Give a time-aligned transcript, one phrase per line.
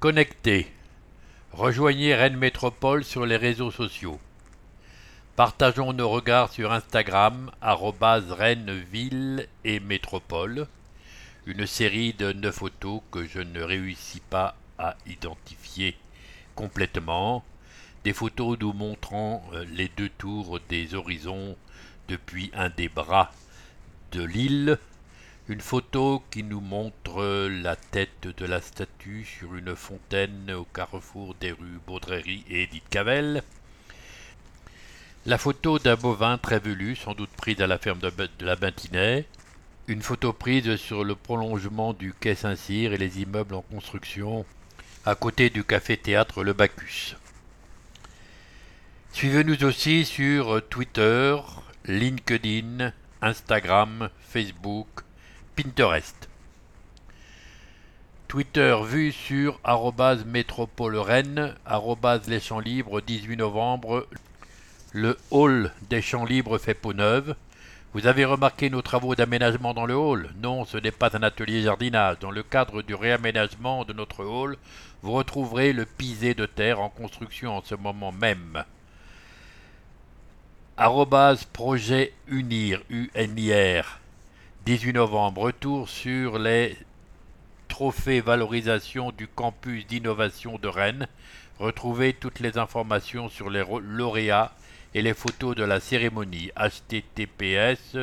[0.00, 0.66] Connecté.
[1.52, 4.18] Rejoignez Rennes Métropole sur les réseaux sociaux.
[5.36, 10.68] Partageons nos regards sur Instagram, Rennes Ville et Métropole,
[11.44, 15.98] une série de neuf photos que je ne réussis pas à identifier
[16.54, 17.44] complètement,
[18.02, 21.58] des photos nous montrant euh, les deux tours des horizons
[22.08, 23.32] depuis un des bras
[24.12, 24.78] de l'île,
[25.50, 31.34] une photo qui nous montre la tête de la statue sur une fontaine au carrefour
[31.40, 33.42] des rues Baudrerie et Edith Cavell.
[35.26, 39.26] La photo d'un bovin très velu, sans doute prise à la ferme de, la Bintinet.
[39.88, 44.46] Une photo prise sur le prolongement du quai Saint-Cyr et les immeubles en construction
[45.04, 47.16] à côté du café-théâtre Le Bacchus.
[49.12, 51.36] Suivez-nous aussi sur Twitter,
[51.86, 54.86] LinkedIn, Instagram, Facebook,
[55.62, 56.30] Pinterest.
[58.28, 59.60] Twitter vu sur
[60.24, 61.54] métropole Rennes,
[62.28, 64.06] les champs libres 18 novembre.
[64.92, 67.34] Le hall des champs libres fait peau neuve.
[67.92, 70.30] Vous avez remarqué nos travaux d'aménagement dans le hall?
[70.40, 72.20] Non, ce n'est pas un atelier jardinage.
[72.20, 74.56] Dans le cadre du réaménagement de notre hall,
[75.02, 78.64] vous retrouverez le pisé de terre en construction en ce moment même.
[80.78, 83.99] Arrobase projet unir, UNIR,
[84.66, 86.76] 18 novembre, retour sur les
[87.68, 91.08] trophées valorisation du campus d'innovation de Rennes.
[91.58, 94.52] Retrouvez toutes les informations sur les lauréats
[94.92, 96.50] et les photos de la cérémonie.
[96.56, 97.96] https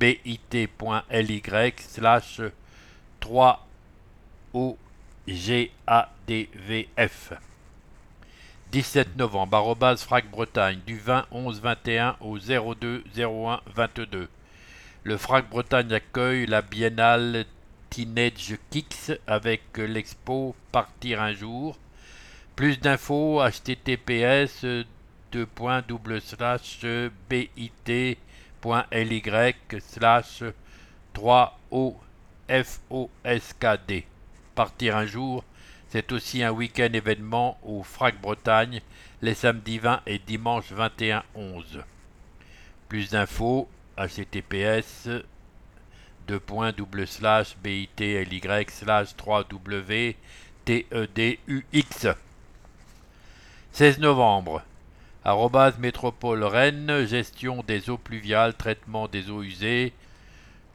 [0.00, 2.40] bit.ly slash
[3.20, 3.66] 3
[4.52, 5.86] OGADVF.
[8.76, 14.28] 17 novembre, arrobase Frac Bretagne, du 20 11 21 au 02 01 22.
[15.02, 17.46] Le Frac Bretagne accueille la biennale
[17.88, 21.78] Teenage Kicks avec l'expo Partir un jour.
[22.54, 24.66] Plus d'infos https
[27.30, 28.12] bit.ly
[29.80, 30.44] slash
[31.14, 31.58] 3
[32.50, 34.04] OFOSKD.
[34.54, 35.44] Partir un jour
[35.96, 38.82] c'est aussi un week-end événement au Frac Bretagne
[39.22, 41.82] les samedis 20 et dimanche 21 11.
[42.90, 45.08] Plus d'infos https
[46.28, 50.16] bit.ly slash 3w
[50.66, 52.08] TEDUX.
[53.72, 54.62] 16 novembre.
[55.24, 59.94] Arrobase Métropole Rennes, gestion des eaux pluviales, traitement des eaux usées,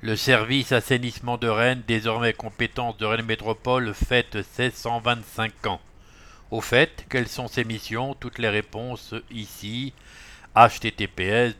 [0.01, 5.79] le service assainissement de Rennes, désormais compétence de Rennes Métropole, fête ses 125 ans.
[6.49, 8.15] Au fait, quelles sont ses missions?
[8.15, 9.93] Toutes les réponses ici.
[10.55, 11.55] https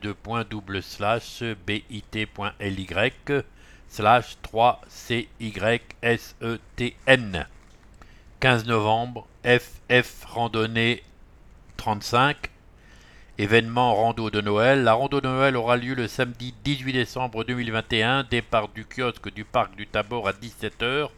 [1.67, 2.87] bit.ly
[3.87, 7.45] slash 3CYSETN
[8.39, 11.03] 15 novembre, FF Randonnée
[11.77, 12.50] 35
[13.41, 14.83] Événement rando de Noël.
[14.83, 18.21] La rando de Noël aura lieu le samedi 18 décembre 2021.
[18.29, 21.09] Départ du kiosque du parc du Tabor à 17h.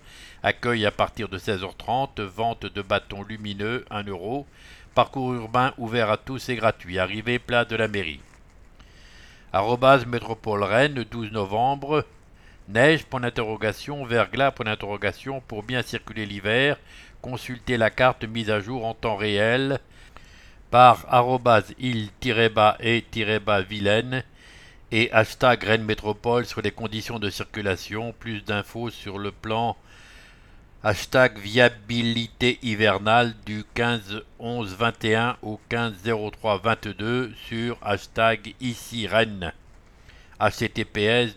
[0.41, 2.22] Accueil à partir de 16h30.
[2.22, 4.47] Vente de bâtons lumineux 1 euro.
[4.95, 6.97] Parcours urbain ouvert à tous et gratuit.
[6.97, 8.22] Arrivée place de la mairie.
[9.51, 12.06] Arrobase Métropole Rennes 12 novembre.
[12.69, 16.78] Neige, point d'interrogation, verglas, point d'interrogation, pour bien circuler l'hiver,
[17.22, 19.81] consultez la carte mise à jour en temps réel
[20.73, 21.06] par
[21.78, 24.23] il-et-vilaine
[24.91, 28.11] et hashtag Rennes Métropole sur les conditions de circulation.
[28.17, 29.78] Plus d'infos sur le plan
[30.81, 35.94] hashtag viabilité hivernale du 15 11 21 au 15
[36.31, 39.53] 03 22 sur hashtag ici Rennes.
[40.39, 41.35] https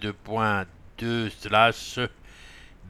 [1.43, 1.99] slash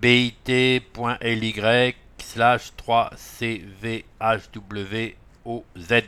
[0.01, 6.03] bit.ly slash 3 cvhw OZ.